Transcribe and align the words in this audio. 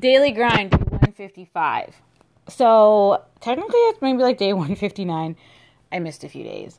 daily 0.00 0.32
grind 0.32 0.72
155. 0.72 1.96
So 2.48 3.22
technically 3.40 3.80
it's 3.80 4.02
maybe 4.02 4.22
like 4.22 4.38
day 4.38 4.52
159. 4.52 5.36
I 5.92 5.98
missed 5.98 6.24
a 6.24 6.28
few 6.28 6.44
days. 6.44 6.78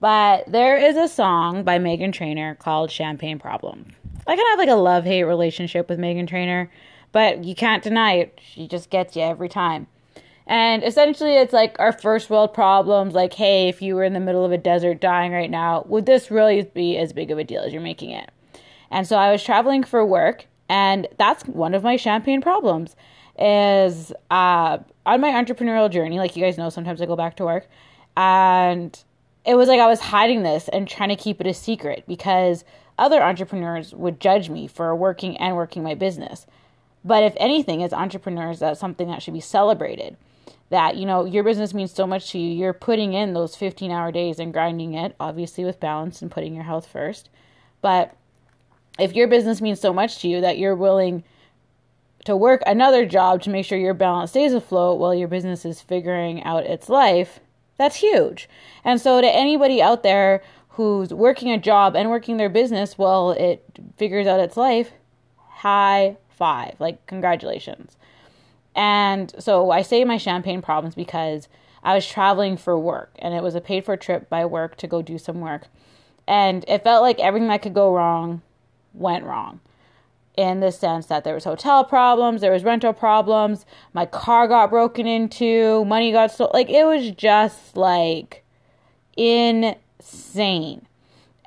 But 0.00 0.50
there 0.50 0.76
is 0.76 0.96
a 0.96 1.08
song 1.08 1.62
by 1.62 1.78
Meghan 1.78 2.12
Trainor 2.12 2.54
called 2.54 2.90
Champagne 2.90 3.38
Problem. 3.38 3.86
I 4.26 4.36
kind 4.36 4.40
of 4.40 4.46
have 4.48 4.58
like 4.58 4.68
a 4.68 4.80
love 4.80 5.04
hate 5.04 5.24
relationship 5.24 5.88
with 5.88 5.98
Meghan 5.98 6.26
Trainor, 6.26 6.70
but 7.12 7.44
you 7.44 7.54
can't 7.54 7.82
deny 7.82 8.14
it. 8.14 8.40
She 8.42 8.66
just 8.66 8.88
gets 8.88 9.14
you 9.14 9.22
every 9.22 9.48
time. 9.48 9.86
And 10.46 10.82
essentially, 10.82 11.34
it's 11.34 11.52
like 11.52 11.78
our 11.78 11.92
first 11.92 12.28
world 12.28 12.52
problems. 12.54 13.14
Like, 13.14 13.34
hey, 13.34 13.68
if 13.68 13.82
you 13.82 13.94
were 13.94 14.02
in 14.02 14.14
the 14.14 14.20
middle 14.20 14.44
of 14.44 14.52
a 14.52 14.58
desert 14.58 15.00
dying 15.00 15.32
right 15.32 15.50
now, 15.50 15.84
would 15.86 16.06
this 16.06 16.30
really 16.30 16.62
be 16.62 16.96
as 16.96 17.12
big 17.12 17.30
of 17.30 17.38
a 17.38 17.44
deal 17.44 17.62
as 17.62 17.72
you're 17.72 17.82
making 17.82 18.10
it? 18.10 18.30
And 18.90 19.06
so 19.06 19.16
I 19.16 19.30
was 19.30 19.44
traveling 19.44 19.84
for 19.84 20.04
work, 20.04 20.46
and 20.70 21.08
that's 21.18 21.42
one 21.46 21.74
of 21.74 21.82
my 21.82 21.96
champagne 21.96 22.40
problems. 22.40 22.96
Is 23.38 24.12
uh, 24.30 24.78
on 25.04 25.20
my 25.20 25.30
entrepreneurial 25.30 25.90
journey, 25.90 26.18
like 26.18 26.36
you 26.36 26.42
guys 26.42 26.56
know, 26.56 26.70
sometimes 26.70 27.02
I 27.02 27.06
go 27.06 27.16
back 27.16 27.36
to 27.36 27.44
work, 27.44 27.68
and 28.16 28.98
it 29.44 29.56
was 29.56 29.68
like 29.68 29.80
I 29.80 29.86
was 29.86 30.00
hiding 30.00 30.42
this 30.42 30.68
and 30.68 30.86
trying 30.86 31.08
to 31.08 31.16
keep 31.16 31.40
it 31.40 31.46
a 31.46 31.54
secret 31.54 32.04
because 32.06 32.64
other 32.98 33.22
entrepreneurs 33.22 33.92
would 33.94 34.20
judge 34.20 34.48
me 34.48 34.66
for 34.68 34.94
working 34.94 35.36
and 35.38 35.56
working 35.56 35.82
my 35.82 35.94
business. 35.94 36.46
But 37.04 37.24
if 37.24 37.32
anything, 37.38 37.82
as 37.82 37.92
entrepreneurs, 37.92 38.58
that's 38.58 38.78
something 38.78 39.08
that 39.08 39.22
should 39.22 39.34
be 39.34 39.40
celebrated. 39.40 40.16
That, 40.68 40.96
you 40.96 41.06
know, 41.06 41.24
your 41.24 41.42
business 41.42 41.72
means 41.74 41.92
so 41.92 42.06
much 42.06 42.30
to 42.32 42.38
you. 42.38 42.54
You're 42.54 42.74
putting 42.74 43.14
in 43.14 43.32
those 43.32 43.56
15 43.56 43.90
hour 43.90 44.12
days 44.12 44.38
and 44.38 44.52
grinding 44.52 44.94
it, 44.94 45.16
obviously 45.18 45.64
with 45.64 45.80
balance 45.80 46.20
and 46.20 46.30
putting 46.30 46.54
your 46.54 46.64
health 46.64 46.86
first. 46.86 47.30
But 47.80 48.14
if 49.00 49.14
your 49.14 49.26
business 49.28 49.60
means 49.60 49.80
so 49.80 49.92
much 49.92 50.18
to 50.18 50.28
you 50.28 50.40
that 50.40 50.58
you're 50.58 50.76
willing 50.76 51.24
to 52.24 52.36
work 52.36 52.62
another 52.66 53.06
job 53.06 53.42
to 53.42 53.50
make 53.50 53.64
sure 53.64 53.78
your 53.78 53.94
balance 53.94 54.30
stays 54.30 54.52
afloat 54.52 54.98
while 54.98 55.14
your 55.14 55.28
business 55.28 55.64
is 55.64 55.80
figuring 55.80 56.42
out 56.42 56.64
its 56.64 56.88
life, 56.88 57.40
that's 57.78 57.96
huge. 57.96 58.48
And 58.84 59.00
so, 59.00 59.20
to 59.20 59.26
anybody 59.26 59.80
out 59.80 60.02
there 60.02 60.42
who's 60.70 61.12
working 61.14 61.50
a 61.50 61.58
job 61.58 61.96
and 61.96 62.10
working 62.10 62.36
their 62.36 62.48
business 62.48 62.98
while 62.98 63.30
it 63.30 63.64
figures 63.96 64.26
out 64.26 64.40
its 64.40 64.56
life, 64.56 64.92
high 65.36 66.16
five. 66.28 66.74
Like, 66.78 67.06
congratulations. 67.06 67.96
And 68.74 69.32
so, 69.38 69.70
I 69.70 69.82
say 69.82 70.04
my 70.04 70.18
champagne 70.18 70.60
problems 70.60 70.94
because 70.94 71.48
I 71.82 71.94
was 71.94 72.06
traveling 72.06 72.58
for 72.58 72.78
work 72.78 73.16
and 73.18 73.32
it 73.34 73.42
was 73.42 73.54
a 73.54 73.60
paid 73.60 73.84
for 73.84 73.96
trip 73.96 74.28
by 74.28 74.44
work 74.44 74.76
to 74.76 74.86
go 74.86 75.00
do 75.00 75.16
some 75.16 75.40
work. 75.40 75.68
And 76.28 76.64
it 76.68 76.84
felt 76.84 77.02
like 77.02 77.18
everything 77.18 77.48
that 77.48 77.62
could 77.62 77.74
go 77.74 77.94
wrong 77.94 78.42
went 78.92 79.24
wrong 79.24 79.60
in 80.36 80.60
the 80.60 80.72
sense 80.72 81.06
that 81.06 81.24
there 81.24 81.34
was 81.34 81.44
hotel 81.44 81.84
problems, 81.84 82.40
there 82.40 82.52
was 82.52 82.64
rental 82.64 82.92
problems, 82.92 83.66
my 83.92 84.06
car 84.06 84.48
got 84.48 84.70
broken 84.70 85.06
into, 85.06 85.84
money 85.84 86.12
got 86.12 86.30
stolen. 86.30 86.52
Like 86.54 86.70
it 86.70 86.84
was 86.84 87.10
just 87.10 87.76
like 87.76 88.44
insane. 89.16 90.86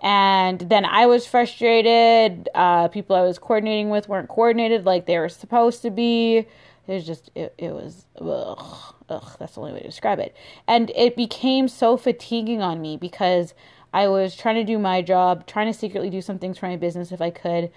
And 0.01 0.59
then 0.59 0.83
I 0.83 1.05
was 1.05 1.25
frustrated. 1.25 2.49
Uh, 2.53 2.89
people 2.89 3.15
I 3.15 3.21
was 3.21 3.39
coordinating 3.39 3.89
with 3.89 4.09
weren't 4.09 4.27
coordinated 4.27 4.85
like 4.85 5.05
they 5.05 5.17
were 5.17 5.29
supposed 5.29 5.81
to 5.83 5.89
be. 5.89 6.39
It 6.85 6.93
was 6.93 7.05
just, 7.05 7.31
it, 7.33 7.55
it 7.57 7.71
was, 7.71 8.05
ugh, 8.19 8.95
ugh, 9.07 9.35
that's 9.39 9.55
the 9.55 9.61
only 9.61 9.71
way 9.71 9.79
to 9.79 9.85
describe 9.85 10.19
it. 10.19 10.35
And 10.67 10.91
it 10.93 11.15
became 11.15 11.69
so 11.69 11.95
fatiguing 11.95 12.61
on 12.61 12.81
me 12.81 12.97
because 12.97 13.53
I 13.93 14.07
was 14.07 14.35
trying 14.35 14.55
to 14.55 14.63
do 14.63 14.79
my 14.79 15.01
job, 15.01 15.45
trying 15.45 15.71
to 15.71 15.77
secretly 15.77 16.09
do 16.09 16.21
some 16.21 16.39
things 16.39 16.57
for 16.57 16.67
my 16.67 16.75
business 16.75 17.11
if 17.11 17.21
I 17.21 17.29
could, 17.29 17.71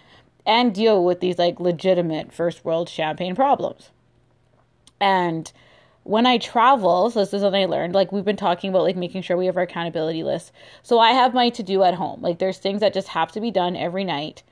and 0.46 0.74
deal 0.74 1.04
with 1.04 1.20
these 1.20 1.38
like 1.38 1.60
legitimate 1.60 2.32
first 2.32 2.64
world 2.64 2.88
champagne 2.88 3.34
problems. 3.34 3.90
And 5.00 5.52
when 6.04 6.24
I 6.24 6.38
travel, 6.38 7.10
so 7.10 7.20
this 7.20 7.34
is 7.34 7.42
something 7.42 7.62
I 7.62 7.66
learned, 7.66 7.94
like 7.94 8.12
we've 8.12 8.24
been 8.24 8.36
talking 8.36 8.70
about 8.70 8.84
like 8.84 8.96
making 8.96 9.22
sure 9.22 9.36
we 9.36 9.46
have 9.46 9.56
our 9.56 9.64
accountability 9.64 10.22
list. 10.22 10.52
So 10.82 10.98
I 10.98 11.10
have 11.10 11.34
my 11.34 11.50
to 11.50 11.62
do 11.62 11.82
at 11.82 11.94
home. 11.94 12.22
Like 12.22 12.38
there's 12.38 12.58
things 12.58 12.80
that 12.80 12.94
just 12.94 13.08
have 13.08 13.32
to 13.32 13.40
be 13.40 13.50
done 13.50 13.76
every 13.76 14.04
night. 14.04 14.42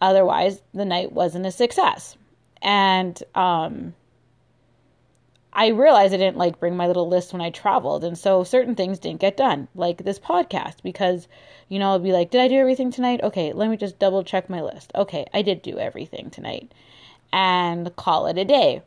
Otherwise, 0.00 0.62
the 0.72 0.84
night 0.84 1.12
wasn't 1.12 1.46
a 1.46 1.50
success. 1.50 2.16
And 2.62 3.22
um 3.34 3.94
I 5.58 5.68
realized 5.68 6.12
I 6.12 6.18
didn't 6.18 6.36
like 6.36 6.60
bring 6.60 6.76
my 6.76 6.86
little 6.86 7.08
list 7.08 7.32
when 7.32 7.40
I 7.40 7.48
traveled. 7.48 8.04
And 8.04 8.18
so 8.18 8.44
certain 8.44 8.74
things 8.74 8.98
didn't 8.98 9.20
get 9.20 9.38
done, 9.38 9.68
like 9.74 10.04
this 10.04 10.18
podcast, 10.18 10.82
because, 10.82 11.28
you 11.70 11.78
know, 11.78 11.92
I'll 11.92 11.98
be 11.98 12.12
like, 12.12 12.30
did 12.30 12.42
I 12.42 12.48
do 12.48 12.56
everything 12.56 12.92
tonight? 12.92 13.22
Okay, 13.22 13.54
let 13.54 13.70
me 13.70 13.78
just 13.78 13.98
double 13.98 14.22
check 14.22 14.50
my 14.50 14.60
list. 14.60 14.92
Okay, 14.94 15.24
I 15.32 15.40
did 15.40 15.62
do 15.62 15.78
everything 15.78 16.28
tonight. 16.28 16.72
And 17.32 17.96
call 17.96 18.26
it 18.26 18.36
a 18.36 18.44
day. 18.44 18.82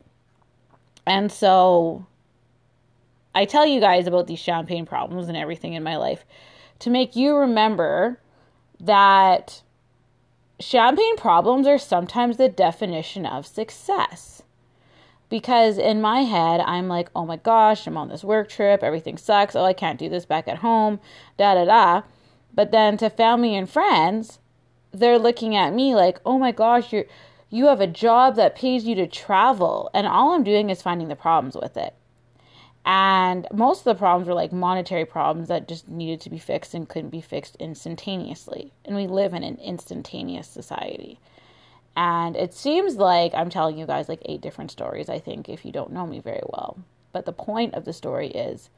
And 1.04 1.32
so 1.32 2.06
I 3.34 3.46
tell 3.46 3.66
you 3.66 3.80
guys 3.80 4.06
about 4.06 4.28
these 4.28 4.38
champagne 4.38 4.86
problems 4.86 5.26
and 5.26 5.36
everything 5.36 5.72
in 5.72 5.82
my 5.82 5.96
life 5.96 6.24
to 6.78 6.88
make 6.88 7.16
you 7.16 7.36
remember 7.36 8.20
that 8.78 9.62
champagne 10.60 11.16
problems 11.16 11.66
are 11.66 11.78
sometimes 11.78 12.36
the 12.36 12.48
definition 12.48 13.26
of 13.26 13.44
success 13.44 14.39
because 15.30 15.78
in 15.78 16.00
my 16.00 16.22
head 16.22 16.60
i'm 16.60 16.88
like 16.88 17.08
oh 17.16 17.24
my 17.24 17.36
gosh 17.36 17.86
i'm 17.86 17.96
on 17.96 18.08
this 18.08 18.22
work 18.22 18.50
trip 18.50 18.82
everything 18.82 19.16
sucks 19.16 19.56
oh 19.56 19.64
i 19.64 19.72
can't 19.72 19.98
do 19.98 20.08
this 20.08 20.26
back 20.26 20.46
at 20.46 20.58
home 20.58 21.00
da 21.38 21.54
da 21.54 21.64
da. 21.64 22.02
But 22.52 22.72
then 22.72 22.96
to 22.98 23.08
family 23.08 23.56
and 23.56 23.70
friends 23.70 24.40
they're 24.92 25.18
looking 25.18 25.56
at 25.56 25.72
me 25.72 25.94
like 25.94 26.20
oh 26.26 26.38
my 26.38 26.52
gosh 26.52 26.92
you're 26.92 27.06
you 27.50 27.66
have 27.66 27.80
a 27.80 27.86
job 27.86 28.36
that 28.36 28.54
pays 28.54 28.84
you 28.84 28.94
to 28.94 29.06
travel. 29.06 29.90
And 29.92 30.06
all 30.06 30.32
i'm 30.32 30.44
doing 30.44 30.70
is 30.70 30.82
finding 30.82 31.08
the 31.08 31.16
problems 31.16 31.56
with 31.56 31.76
it. 31.76 31.94
And 32.84 33.46
most 33.52 33.80
of 33.80 33.84
the 33.84 33.94
problems 33.96 34.26
were 34.26 34.34
like 34.34 34.52
monetary 34.52 35.04
problems 35.04 35.48
that 35.48 35.68
just 35.68 35.88
needed 35.88 36.20
to 36.22 36.30
be 36.30 36.38
fixed 36.38 36.72
and 36.72 36.88
couldn't 36.88 37.10
be 37.10 37.20
fixed 37.20 37.56
instantaneously. 37.56 38.72
And 38.84 38.96
we 38.96 39.06
live 39.06 39.34
in 39.34 39.42
an 39.42 39.58
instantaneous 39.58 40.48
society 40.48 41.18
and 41.96 42.36
it 42.36 42.54
seems 42.54 42.96
like 42.96 43.32
I'm 43.34 43.50
telling 43.50 43.78
you 43.78 43.86
guys 43.86 44.08
like 44.08 44.22
eight 44.24 44.40
different 44.40 44.70
stories, 44.70 45.08
I 45.08 45.18
think, 45.18 45.48
if 45.48 45.64
you 45.64 45.72
don't 45.72 45.92
know 45.92 46.06
me 46.06 46.20
very 46.20 46.42
well. 46.48 46.78
But 47.12 47.26
the 47.26 47.32
point 47.32 47.74
of 47.74 47.84
the 47.84 47.92
story 47.92 48.28
is 48.28 48.70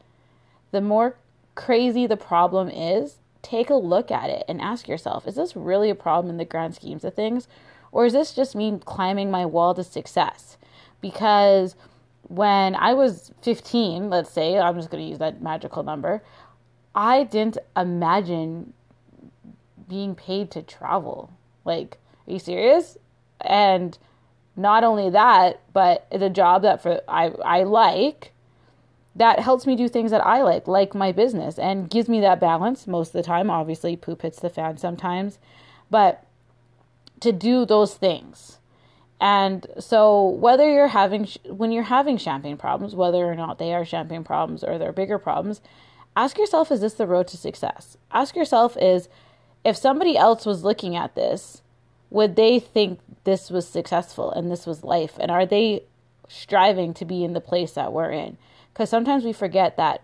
the 0.71 0.81
more 0.81 1.17
crazy 1.55 2.07
the 2.07 2.17
problem 2.17 2.69
is, 2.69 3.17
take 3.43 3.71
a 3.71 3.75
look 3.75 4.11
at 4.11 4.31
it 4.31 4.45
and 4.49 4.61
ask 4.61 4.89
yourself 4.89 5.27
is 5.27 5.35
this 5.35 5.57
really 5.57 5.91
a 5.91 5.95
problem 5.95 6.31
in 6.31 6.39
the 6.39 6.45
grand 6.45 6.75
schemes 6.75 7.05
of 7.05 7.15
things? 7.15 7.49
Or 7.91 8.07
is 8.07 8.15
this 8.15 8.33
just 8.33 8.57
me 8.57 8.81
climbing 8.85 9.31
my 9.31 9.45
wall 9.45 9.75
to 9.75 9.85
success? 9.85 10.57
Because 11.03 11.77
when 12.23 12.75
I 12.75 12.95
was 12.95 13.33
15, 13.43 14.09
let's 14.09 14.31
say, 14.31 14.59
I'm 14.59 14.77
just 14.77 14.91
going 14.91 15.05
to 15.05 15.11
use 15.11 15.19
that 15.19 15.43
magical 15.43 15.83
number, 15.83 16.23
I 16.95 17.25
didn't 17.25 17.59
imagine 17.77 18.73
being 19.89 20.15
paid 20.15 20.51
to 20.53 20.63
travel. 20.63 21.31
Like, 21.67 21.99
are 22.27 22.33
you 22.33 22.39
serious? 22.39 22.97
and 23.45 23.99
not 24.57 24.85
only 24.85 25.11
that, 25.11 25.61
but 25.73 26.07
the 26.11 26.31
job 26.31 26.63
that 26.63 26.83
for 26.83 27.01
I 27.09 27.29
I 27.45 27.63
like 27.65 28.33
that 29.15 29.41
helps 29.41 29.67
me 29.67 29.77
do 29.77 29.89
things 29.89 30.11
that 30.11 30.25
I 30.27 30.43
like, 30.43 30.67
like 30.67 30.95
my 30.95 31.13
business, 31.13 31.59
and 31.59 31.91
gives 31.91 32.09
me 32.09 32.21
that 32.21 32.41
balance 32.41 32.87
most 32.87 33.09
of 33.09 33.13
the 33.13 33.23
time. 33.23 33.51
Obviously, 33.51 33.97
poop 33.97 34.23
hits 34.23 34.41
the 34.41 34.51
fan 34.51 34.79
sometimes, 34.79 35.39
but 35.91 36.25
to 37.21 37.33
do 37.33 37.65
those 37.65 37.95
things. 37.95 38.59
And 39.21 39.67
so, 39.79 40.27
whether 40.29 40.71
you're 40.71 40.89
having, 40.89 41.29
when 41.47 41.73
you're 41.73 41.85
having 41.85 42.17
champagne 42.17 42.57
problems, 42.57 42.95
whether 42.95 43.25
or 43.25 43.35
not 43.35 43.59
they 43.59 43.73
are 43.73 43.85
champagne 43.85 44.25
problems 44.25 44.65
or 44.65 44.79
they're 44.79 44.93
bigger 44.93 45.19
problems, 45.19 45.61
ask 46.17 46.39
yourself, 46.39 46.73
is 46.73 46.81
this 46.81 46.95
the 46.95 47.07
road 47.07 47.29
to 47.29 47.37
success? 47.37 47.97
Ask 48.11 48.35
yourself, 48.35 48.77
is 48.81 49.09
if 49.65 49.77
somebody 49.77 50.17
else 50.17 50.45
was 50.45 50.65
looking 50.65 50.97
at 50.97 51.15
this, 51.15 51.63
would 52.13 52.37
they 52.37 52.59
think 52.59 53.01
this 53.25 53.51
was 53.51 53.67
successful 53.67 54.31
and 54.31 54.51
this 54.51 54.67
was 54.67 54.85
life? 54.85 55.15
And 55.19 55.31
are 55.31 55.47
they 55.47 55.85
striving 56.29 56.93
to 56.95 57.05
be 57.07 57.25
in 57.25 57.33
the 57.33 57.41
place 57.41 57.73
that 57.73 57.93
we're 57.93 58.11
in? 58.11 58.37
Because 58.73 58.91
sometimes 58.91 59.25
we 59.25 59.33
forget 59.33 59.79
that 59.79 60.03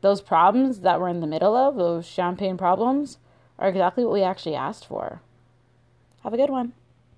those 0.00 0.20
problems 0.20 0.80
that 0.80 1.00
we're 1.00 1.08
in 1.08 1.20
the 1.20 1.26
middle 1.26 1.56
of, 1.56 1.74
those 1.74 2.06
champagne 2.06 2.56
problems, 2.56 3.18
are 3.58 3.68
exactly 3.68 4.04
what 4.04 4.12
we 4.12 4.22
actually 4.22 4.54
asked 4.54 4.86
for. 4.86 5.22
Have 6.22 6.32
a 6.32 6.36
good 6.36 6.50
one. 6.50 6.72